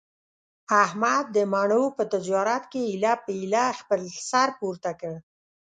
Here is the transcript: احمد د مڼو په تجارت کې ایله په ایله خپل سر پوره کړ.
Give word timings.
احمد 0.83 1.25
د 1.35 1.37
مڼو 1.53 1.83
په 1.97 2.03
تجارت 2.13 2.63
کې 2.71 2.81
ایله 2.89 3.13
په 3.23 3.31
ایله 3.39 3.65
خپل 3.79 4.01
سر 4.29 4.47
پوره 4.59 4.91
کړ. 4.99 5.15